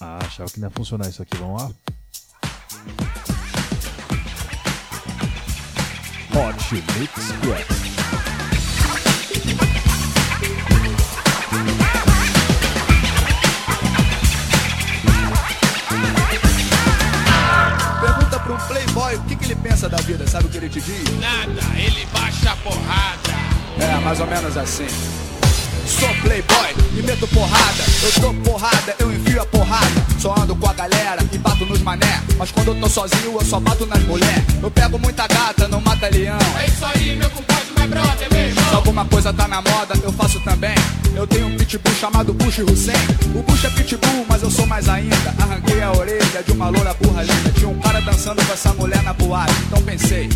Ah, 0.00 0.20
achava 0.24 0.48
que 0.48 0.60
não 0.60 0.68
ia 0.68 0.72
funcionar 0.72 1.08
isso 1.08 1.22
aqui, 1.22 1.36
vamos 1.38 1.60
lá? 1.60 1.70
Hot 6.30 6.74
Mix 6.74 7.32
Club. 7.40 7.81
playboy, 18.82 19.16
o 19.16 19.22
que, 19.22 19.36
que 19.36 19.44
ele 19.44 19.56
pensa 19.56 19.88
da 19.88 19.98
vida? 19.98 20.26
Sabe 20.26 20.46
o 20.46 20.48
que 20.48 20.56
ele 20.56 20.68
te 20.68 20.80
diz? 20.80 21.04
Nada, 21.20 21.78
ele 21.78 22.06
baixa 22.12 22.50
a 22.50 22.56
porrada. 22.56 23.32
É, 23.78 24.00
mais 24.00 24.20
ou 24.20 24.26
menos 24.26 24.56
assim. 24.56 24.86
Sou 25.86 26.08
playboy 26.22 26.74
e 26.96 27.02
meto 27.02 27.26
porrada. 27.28 27.84
Eu 28.02 28.20
dou 28.20 28.34
porrada, 28.34 28.94
eu 28.98 29.12
envio 29.12 29.40
a 29.40 29.46
porrada. 29.46 30.06
Só 30.18 30.34
ando 30.38 30.56
com 30.56 30.68
a 30.68 30.72
galera 30.72 31.22
e 31.32 31.38
bato 31.38 31.64
nos 31.64 31.80
mané. 31.80 32.22
Mas 32.36 32.50
quando 32.50 32.68
eu 32.68 32.74
tô 32.80 32.88
sozinho, 32.88 33.34
eu 33.34 33.44
só 33.44 33.60
bato 33.60 33.86
nas 33.86 34.02
mulher. 34.04 34.44
Eu 34.62 34.70
pego 34.70 34.98
muita 34.98 35.26
gata, 35.26 35.68
não 35.68 35.80
mata 35.80 36.08
leão. 36.08 36.38
É 36.60 36.66
isso 36.66 36.84
aí, 36.84 37.16
meu 37.16 37.30
compadre. 37.30 37.61
Se 37.82 38.74
alguma 38.74 39.04
coisa 39.04 39.32
tá 39.32 39.48
na 39.48 39.60
moda, 39.60 39.94
eu 40.02 40.12
faço 40.12 40.38
também. 40.40 40.74
Eu 41.16 41.26
tenho 41.26 41.46
um 41.46 41.56
pitbull 41.56 41.94
chamado 41.94 42.32
Bush 42.32 42.60
Hussein. 42.60 42.94
O 43.34 43.42
Bush 43.42 43.64
é 43.64 43.70
pitbull, 43.70 44.24
mas 44.28 44.42
eu 44.42 44.50
sou 44.50 44.66
mais 44.66 44.88
ainda. 44.88 45.34
Arranquei 45.40 45.82
a 45.82 45.90
orelha 45.90 46.42
de 46.44 46.52
uma 46.52 46.68
loura 46.68 46.94
burra 46.94 47.22
linda. 47.22 47.50
Tinha 47.50 47.68
um 47.68 47.78
cara 47.80 48.00
dançando 48.00 48.44
com 48.44 48.52
essa 48.52 48.72
mulher 48.74 49.02
na 49.02 49.12
boate. 49.12 49.52
Então 49.66 49.82
pensei, 49.82 50.28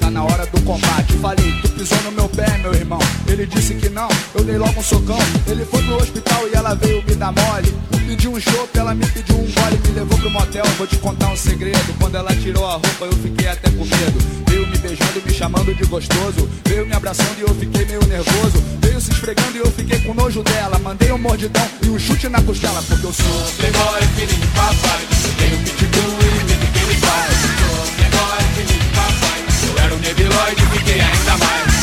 tá 0.00 0.10
na 0.10 0.24
hora 0.24 0.44
do 0.46 0.60
combate. 0.62 1.12
Falei, 1.20 1.52
tu 1.62 1.68
pisou 1.70 1.98
no 2.02 2.12
meu 2.12 2.28
pé, 2.28 2.58
meu 2.58 2.74
irmão. 2.74 3.00
Ele 3.26 3.46
disse 3.46 3.74
que 3.74 3.88
não, 3.88 4.08
eu 4.34 4.42
dei 4.42 4.58
logo 4.58 4.78
um 4.78 4.82
socão. 4.82 5.18
Ele 5.46 5.64
foi 5.64 5.82
pro 5.84 5.96
hospital 5.96 6.48
e 6.52 6.56
ela 6.56 6.74
veio 6.74 7.02
me 7.06 7.14
dar 7.14 7.32
mole. 7.32 7.97
Pedi 8.08 8.26
um 8.26 8.40
chopp, 8.40 8.78
ela 8.78 8.94
me 8.94 9.06
pediu 9.06 9.36
um 9.36 9.44
gole, 9.52 9.78
me 9.86 9.94
levou 9.94 10.18
pro 10.18 10.30
motel. 10.30 10.64
Vou 10.78 10.86
te 10.86 10.96
contar 10.96 11.28
um 11.28 11.36
segredo. 11.36 11.94
Quando 12.00 12.14
ela 12.14 12.34
tirou 12.36 12.64
a 12.64 12.72
roupa, 12.72 13.04
eu 13.04 13.12
fiquei 13.12 13.46
até 13.46 13.70
com 13.70 13.84
medo. 13.84 14.18
Veio 14.48 14.66
me 14.66 14.78
beijando, 14.78 15.22
me 15.26 15.34
chamando 15.34 15.74
de 15.74 15.84
gostoso. 15.84 16.48
Veio 16.64 16.86
me 16.86 16.94
abraçando 16.94 17.38
e 17.38 17.42
eu 17.42 17.54
fiquei 17.56 17.84
meio 17.84 18.02
nervoso. 18.06 18.64
Veio 18.80 18.98
se 18.98 19.10
esfregando 19.10 19.58
e 19.58 19.60
eu 19.60 19.70
fiquei 19.72 20.00
com 20.00 20.14
nojo 20.14 20.42
dela. 20.42 20.78
Mandei 20.78 21.12
um 21.12 21.18
mordidão 21.18 21.68
e 21.84 21.90
um 21.90 21.98
chute 21.98 22.30
na 22.30 22.40
costela, 22.40 22.82
porque 22.82 23.04
eu 23.04 23.12
sou 23.12 23.52
Playboy, 23.58 24.00
filho 24.16 24.40
de 24.40 24.46
papai. 24.46 25.06
Tenho 25.36 25.58
pitbull 25.58 26.18
e 26.22 26.44
medo 26.44 26.72
que 26.72 26.78
ele 26.78 26.94
faz. 26.94 27.34
Sou 27.60 27.94
Playboy, 27.94 28.64
de 28.64 28.84
papai. 28.96 29.44
Eu 29.68 29.84
era 29.84 29.94
um 29.94 29.98
nebiloide 29.98 30.62
fiquei 30.72 30.98
ainda 30.98 31.36
mais. 31.36 31.77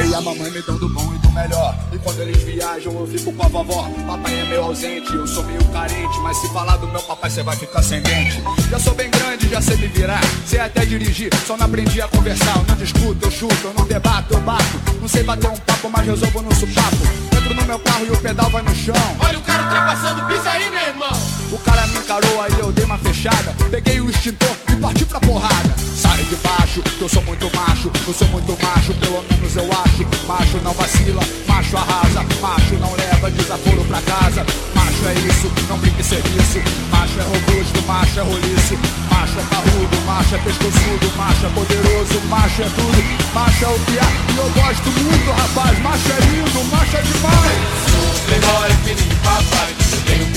Papai 0.00 0.08
e 0.08 0.14
a 0.14 0.20
mamãe 0.20 0.50
me 0.50 0.62
dão 0.62 0.78
do 0.78 0.88
bom 0.88 1.09
melhor. 1.40 1.74
E 1.92 1.98
quando 1.98 2.20
eles 2.20 2.42
viajam, 2.42 2.92
eu 2.92 3.06
fico 3.06 3.32
com 3.32 3.44
a 3.44 3.48
vovó. 3.48 3.88
Papai 4.06 4.40
é 4.40 4.44
meio 4.44 4.62
ausente, 4.64 5.12
eu 5.12 5.26
sou 5.26 5.44
meio 5.44 5.64
carente. 5.66 6.18
Mas 6.22 6.36
se 6.38 6.48
falar 6.48 6.76
do 6.76 6.86
meu 6.88 7.02
papai, 7.02 7.30
você 7.30 7.42
vai 7.42 7.56
ficar 7.56 7.82
sem 7.82 8.00
dente. 8.02 8.42
Já 8.70 8.78
sou 8.78 8.94
bem 8.94 9.10
grande, 9.10 9.48
já 9.48 9.60
sei 9.60 9.76
me 9.76 9.88
virar. 9.88 10.20
Sei 10.46 10.60
até 10.60 10.84
dirigir, 10.84 11.30
só 11.46 11.56
não 11.56 11.66
aprendi 11.66 12.00
a 12.00 12.08
conversar. 12.08 12.56
Eu 12.56 12.64
não 12.68 12.76
discuto, 12.76 13.26
eu 13.26 13.30
chuto, 13.30 13.66
eu 13.66 13.74
não 13.76 13.84
debato, 13.84 14.34
eu 14.34 14.40
bato. 14.40 14.80
Não 15.00 15.08
sei 15.08 15.22
bater 15.22 15.48
um 15.48 15.56
papo, 15.56 15.90
mas 15.90 16.06
resolvo 16.06 16.42
no 16.42 16.54
supapo. 16.54 16.96
Entro 17.36 17.54
no 17.54 17.64
meu 17.64 17.78
carro 17.78 18.06
e 18.06 18.10
o 18.10 18.16
pedal 18.16 18.50
vai 18.50 18.62
no 18.62 18.74
chão. 18.74 18.94
Olha 19.20 19.38
o 19.38 19.42
cara 19.42 19.62
ultrapassando, 19.64 20.26
pisa 20.26 20.50
aí, 20.50 20.70
meu 20.70 20.80
irmão. 20.80 21.10
O 21.52 21.58
cara 21.58 21.86
me 21.88 21.98
encarou, 21.98 22.42
aí 22.42 22.52
eu 22.58 22.70
dei 22.72 22.84
uma 22.84 22.98
fechada. 22.98 23.54
Peguei 23.70 24.00
o 24.00 24.10
extintor 24.10 24.56
e 24.70 24.76
parti 24.76 25.04
pra 25.04 25.20
porrada. 25.20 25.74
Sai 25.96 26.22
de 26.24 26.36
baixo, 26.36 26.82
que 26.82 27.02
eu 27.02 27.08
sou 27.08 27.22
muito 27.22 27.50
macho. 27.56 27.90
Eu 28.06 28.14
sou 28.14 28.28
muito 28.28 28.56
macho, 28.62 28.94
pelo 28.94 29.24
menos 29.30 29.56
eu 29.56 29.64
acho. 29.64 30.26
Macho 30.26 30.58
não 30.62 30.72
vacila, 30.72 31.20
macho 31.46 31.76
arrasa. 31.76 32.24
Macho 32.40 32.74
não 32.80 32.94
leva 32.94 33.30
desaforo 33.30 33.84
pra 33.84 34.00
casa. 34.02 34.44
Macho 34.74 35.06
é 35.06 35.14
isso, 35.28 35.50
não 35.68 35.78
brinque 35.78 36.02
serviço. 36.02 36.58
Macho 36.90 37.18
é 37.18 37.22
robusto, 37.22 37.82
macho 37.86 38.20
é 38.20 38.22
roliço. 38.22 38.78
Macho 39.10 39.38
é 39.38 39.44
parrudo, 39.50 40.00
macho 40.06 40.34
é 40.34 40.38
pescoçudo. 40.38 41.12
Macho 41.16 41.46
é 41.46 41.48
poderoso, 41.50 42.20
macho 42.28 42.62
é 42.62 42.68
tudo. 42.76 43.02
Macho 43.34 43.64
é 43.64 43.68
o 43.68 43.74
há 43.74 44.32
e 44.32 44.36
eu 44.36 44.50
gosto 44.50 44.88
muito, 44.90 45.30
rapaz. 45.30 45.78
Macho 45.80 46.12
é 46.12 46.20
lindo, 46.26 46.64
macho 46.70 46.96
é 46.96 47.02
demais. 47.02 47.80
Playboy, 48.26 48.70
papai. 49.22 50.29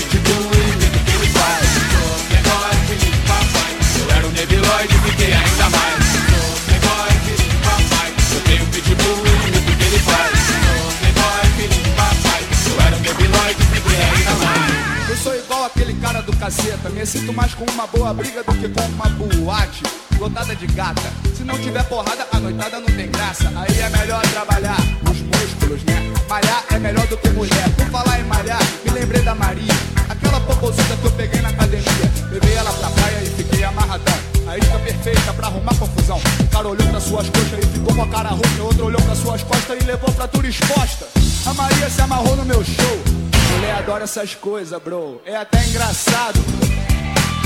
Caceta. 16.44 16.90
Me 16.90 17.06
sinto 17.06 17.32
mais 17.32 17.54
com 17.54 17.64
uma 17.70 17.86
boa 17.86 18.12
briga 18.12 18.42
do 18.42 18.52
que 18.52 18.68
com 18.68 18.82
uma 18.82 19.08
boate 19.08 19.82
lotada 20.18 20.54
de 20.54 20.66
gata. 20.66 21.02
Se 21.34 21.42
não 21.42 21.58
tiver 21.58 21.82
porrada, 21.84 22.26
a 22.30 22.38
noitada 22.38 22.80
não 22.80 22.86
tem 22.86 23.10
graça. 23.10 23.50
Aí 23.56 23.80
é 23.80 23.88
melhor 23.88 24.20
trabalhar 24.28 24.76
os 25.10 25.20
músculos, 25.22 25.82
né? 25.84 26.12
Malhar 26.28 26.64
é 26.70 26.78
melhor 26.78 27.06
do 27.06 27.16
que 27.16 27.30
mulher. 27.30 27.70
Por 27.76 27.86
falar 27.86 28.20
em 28.20 28.24
malhar, 28.24 28.60
me 28.84 28.90
lembrei 28.90 29.22
da 29.22 29.34
Maria. 29.34 29.72
Aquela 30.06 30.38
popozuda 30.40 30.96
que 30.96 31.06
eu 31.06 31.12
peguei 31.12 31.40
na 31.40 31.48
academia. 31.48 32.12
Levei 32.30 32.54
ela 32.54 32.72
pra 32.74 32.90
praia 32.90 33.22
e 33.22 33.26
fiquei 33.26 33.64
amarradão. 33.64 34.18
A 34.46 34.58
isca 34.58 34.78
perfeita 34.80 35.32
pra 35.32 35.46
arrumar 35.46 35.74
confusão. 35.76 36.20
Um 36.42 36.46
cara 36.48 36.68
olhou 36.68 36.86
pra 36.88 37.00
suas 37.00 37.26
coxas 37.30 37.58
e 37.58 37.66
ficou 37.68 37.94
com 37.94 38.02
a 38.02 38.08
cara 38.08 38.28
ruim. 38.28 38.60
Outro 38.60 38.84
olhou 38.84 39.00
pra 39.00 39.14
suas 39.14 39.42
costas 39.42 39.78
e 39.80 39.84
levou 39.84 40.12
pra 40.12 40.28
tua 40.28 40.46
exposta. 40.46 41.08
A 41.46 41.54
Maria 41.54 41.88
se 41.88 42.02
amarrou 42.02 42.36
no 42.36 42.44
meu 42.44 42.62
show. 42.62 43.23
Mulher 43.54 43.76
adora 43.76 44.04
essas 44.04 44.34
coisas, 44.34 44.80
bro. 44.82 45.20
É 45.24 45.36
até 45.36 45.64
engraçado. 45.66 46.40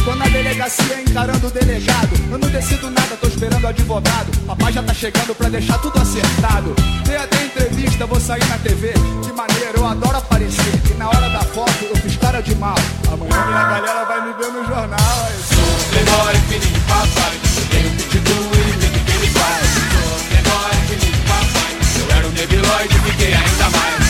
Tô 0.04 0.14
na 0.14 0.26
delegacia 0.28 1.02
encarando 1.02 1.46
o 1.46 1.50
delegado. 1.50 2.08
Eu 2.30 2.38
não 2.38 2.48
decido 2.48 2.90
nada, 2.90 3.14
tô 3.20 3.28
esperando 3.28 3.62
o 3.62 3.66
advogado. 3.66 4.30
Papai 4.46 4.72
já 4.72 4.82
tá 4.82 4.94
chegando 4.94 5.34
pra 5.34 5.50
deixar 5.50 5.76
tudo 5.78 6.00
acertado. 6.00 6.74
Tem 7.04 7.16
até 7.16 7.44
entrevista, 7.44 8.06
vou 8.06 8.18
sair 8.18 8.44
na 8.46 8.56
TV. 8.58 8.94
Que 9.22 9.32
maneiro, 9.32 9.80
eu 9.80 9.86
adoro 9.86 10.16
aparecer. 10.16 10.80
E 10.90 10.94
na 10.94 11.08
hora 11.08 11.28
da 11.28 11.40
foto 11.40 11.84
eu 11.84 11.96
fiz 11.96 12.16
cara 12.16 12.40
de 12.40 12.54
mal. 12.54 12.76
Amanhã 13.12 13.46
minha 13.46 13.64
galera 13.64 14.04
vai 14.06 14.28
me 14.28 14.32
ver 14.32 14.50
no 14.50 14.66
jornal. 14.66 15.28
Papai. 16.88 17.38
Tenho 17.70 17.86
e 17.86 17.94
que 17.94 19.12
ele 19.12 19.28
faz. 19.28 19.66
Sou 19.92 20.18
papai. 21.28 21.76
Eu 22.00 22.16
era 22.16 22.26
um 22.26 22.32
fiquei 23.10 23.34
ainda 23.34 23.70
mais. 23.76 24.07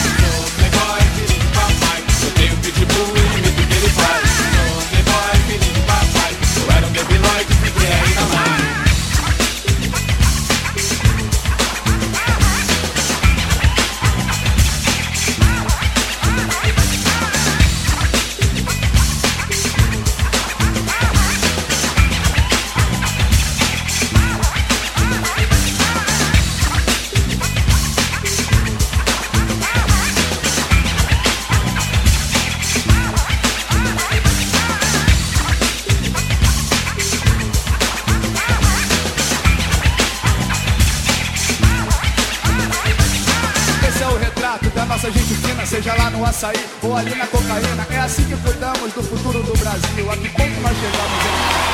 Seja 45.68 45.94
lá 45.94 46.08
no 46.10 46.24
açaí 46.24 46.56
ou 46.82 46.96
ali 46.96 47.14
na 47.14 47.26
cocaína. 47.26 47.86
É 47.90 47.98
assim 47.98 48.24
que 48.24 48.36
cuidamos 48.38 48.92
do 48.92 49.02
futuro 49.02 49.42
do 49.42 49.52
Brasil. 49.58 50.10
A 50.10 50.16
que 50.16 50.28
ponto 50.30 50.60
nós 50.60 50.76
chegamos, 50.76 51.24
hein? 51.24 51.68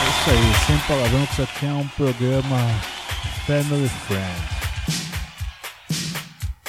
É 0.00 0.08
isso 0.10 0.30
aí, 0.30 0.66
sem 0.66 0.78
palavrão, 0.86 1.26
que 1.26 1.32
isso 1.32 1.42
aqui 1.42 1.66
é 1.66 1.72
um 1.72 1.88
programa 1.88 2.56
Family 3.46 3.90
Friend. 4.06 4.58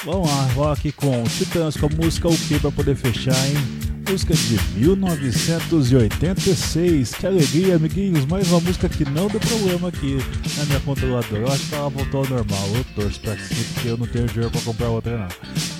Vamos 0.04 0.30
lá, 0.30 0.42
vou 0.54 0.72
aqui 0.72 0.90
com 0.90 1.22
Titãs 1.24 1.76
com 1.76 1.86
a 1.86 1.90
música 1.90 2.26
O 2.26 2.36
Que 2.36 2.58
pra 2.58 2.72
poder 2.72 2.96
fechar, 2.96 3.36
hein? 3.46 3.89
Música 4.10 4.34
de 4.34 4.58
1986. 4.80 7.14
Que 7.14 7.26
alegria, 7.28 7.76
amiguinhos. 7.76 8.26
Mais 8.26 8.50
uma 8.50 8.58
música 8.58 8.88
que 8.88 9.08
não 9.08 9.28
deu 9.28 9.38
problema 9.38 9.86
aqui 9.86 10.18
na 10.56 10.64
minha 10.64 10.80
controladora. 10.80 11.40
Eu 11.40 11.46
acho 11.46 11.68
que 11.68 11.74
ela 11.76 11.88
voltou 11.88 12.24
ao 12.24 12.28
normal. 12.28 12.68
Eu 12.74 12.84
torço 12.96 13.20
pra 13.20 13.36
que 13.36 13.54
sim, 13.54 13.62
porque 13.72 13.88
eu 13.88 13.96
não 13.96 14.08
tenho 14.08 14.26
dinheiro 14.26 14.50
pra 14.50 14.60
comprar 14.62 14.88
outra, 14.88 15.16
não. 15.16 15.28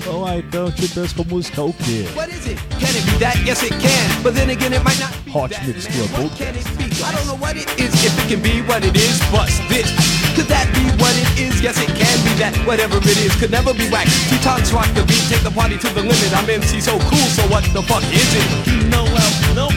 Vamos 0.05 0.23
lá 0.23 0.39
então, 0.39 0.71
Titãs 0.71 1.13
com 1.13 1.23
a 1.23 1.25
música 1.25 1.61
O 1.61 1.73
Que? 1.73 2.07
What 2.15 2.33
is 2.33 2.47
it? 2.47 2.61
Can 2.79 2.87
it 2.87 3.03
be 3.11 3.19
that? 3.19 3.37
Yes, 3.45 3.65
it 3.65 3.75
can. 3.81 4.23
But 4.23 4.35
then 4.35 4.51
again, 4.51 4.75
it 4.75 4.85
might 4.85 5.01
not 5.01 5.13
be 5.25 5.33
Hot 5.33 5.53
Mix. 5.67 5.89
Club 5.89 6.09
Podcast. 6.11 6.71
Know. 10.41 10.47
Could 10.47 10.49
that 10.49 10.73
be 10.75 10.85
what 11.03 11.13
it 11.17 11.41
is? 11.41 11.61
Yes, 11.61 11.77
it 11.81 11.89
can 11.89 12.17
be 12.25 12.33
that. 12.41 12.57
Whatever 12.67 12.97
it 12.97 13.19
is, 13.19 13.35
could 13.37 13.51
never 13.51 13.75
be 13.75 13.89
whack. 13.91 14.07
T-Tox 14.31 14.73
rock 14.73 14.89
the 14.95 15.05
beat, 15.05 15.23
take 15.29 15.43
the 15.43 15.51
party 15.51 15.77
to 15.79 15.89
the 15.89 16.01
limit. 16.01 16.33
I'm 16.33 16.49
MC 16.49 16.81
so 16.81 16.99
cool, 16.99 17.29
so 17.29 17.43
what 17.49 17.65
the 17.73 17.83
fuck 17.83 18.03
is 18.13 18.35
it? 18.35 18.89
Não 18.89 19.05
é 19.07 19.21
o 19.21 19.33
que 19.45 19.55
não 19.55 19.71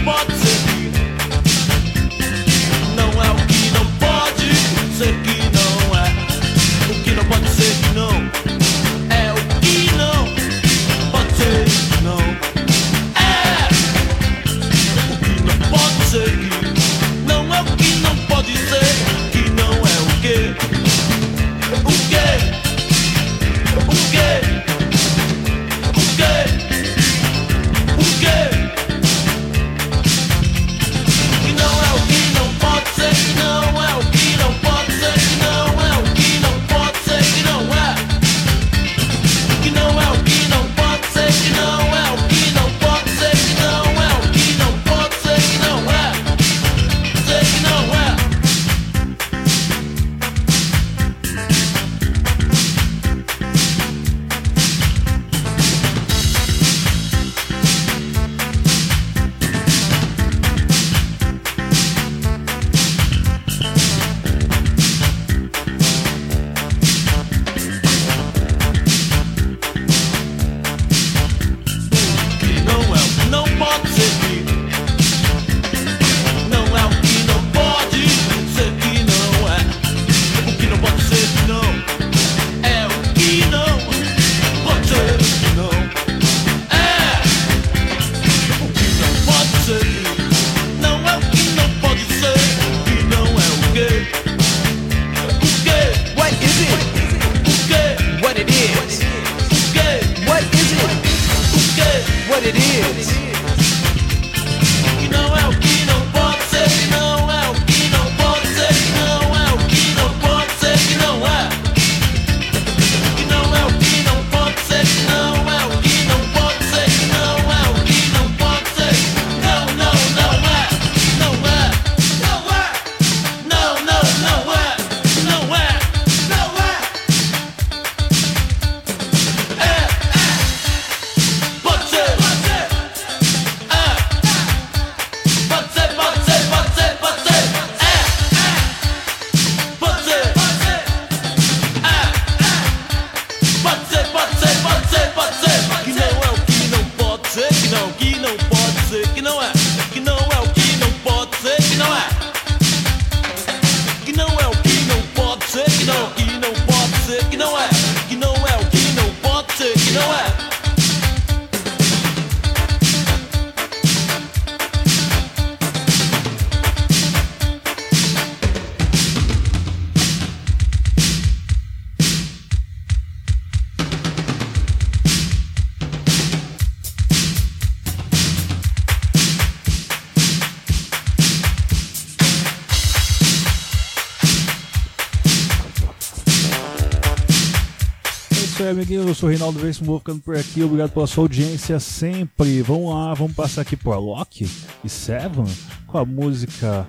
amiguinhos. 188.84 189.08
Eu 189.08 189.16
sou 189.16 189.28
o 189.28 189.32
Reinaldo 189.32 189.60
Veríssimo, 189.60 189.88
vou 189.88 190.00
ficando 190.00 190.20
por 190.22 190.36
aqui. 190.36 190.62
Obrigado 190.62 190.92
pela 190.92 191.08
sua 191.08 191.24
audiência 191.24 191.80
sempre. 191.80 192.62
Vamos 192.62 192.94
lá, 192.94 193.14
vamos 193.14 193.34
passar 193.34 193.62
aqui 193.62 193.78
pro 193.78 193.94
Alok 193.94 194.50
e 194.84 194.90
Seven 194.90 195.46
com 195.88 195.98
a 195.98 196.06
música 196.06 196.86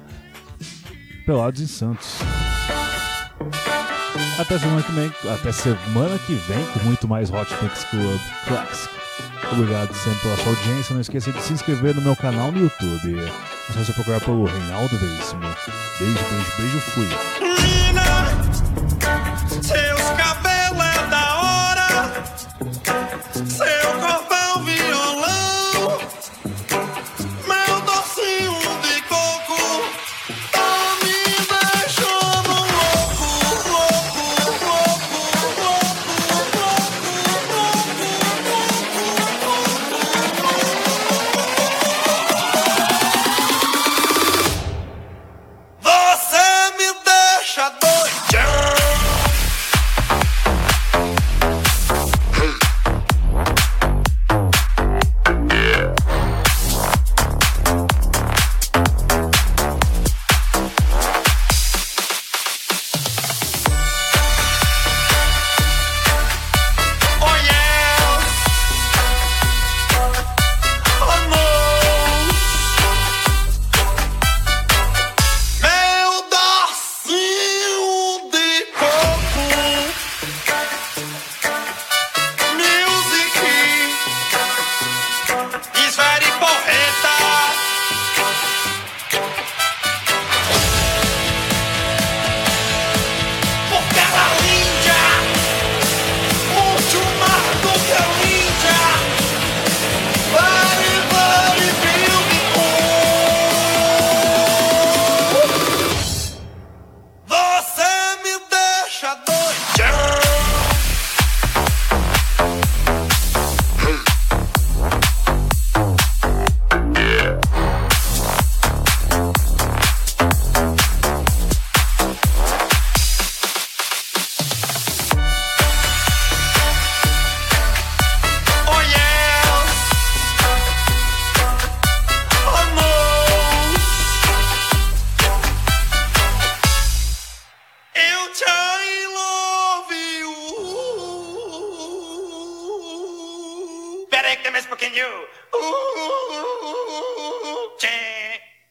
Pelados 1.24 1.61
em 1.61 1.66
Santos. 1.66 2.18
Até 4.38 4.59
semana 4.59 4.82
que 4.82 4.92
vem, 4.92 5.12
até 5.32 5.53
semana 5.53 6.18
que 6.26 6.34
vem 6.34 6.66
com 6.72 6.80
muito 6.80 7.07
mais 7.07 7.30
Hot 7.30 7.51
Mix 7.62 7.84
Club 7.84 8.20
Classic. 8.47 8.92
Obrigado 9.53 9.95
sempre 9.95 10.20
pela 10.20 10.36
sua 10.36 10.49
audiência. 10.49 10.95
Não 10.95 11.01
esqueça 11.01 11.30
de 11.30 11.40
se 11.40 11.53
inscrever 11.53 11.95
no 11.95 12.03
meu 12.03 12.16
canal 12.16 12.51
no 12.51 12.61
YouTube. 12.61 13.20
É 13.20 13.72
só 13.72 13.78
você 13.78 13.92
procurar 13.92 14.20
pelo 14.20 14.45
Reinaldo 14.45 14.99
Veríssimo. 14.99 15.40
Beijo, 15.99 16.18
beijo, 16.30 16.53
beijo, 16.59 16.80
fui. 16.80 17.09
Seus 19.62 20.23
Yeah. 48.45 48.84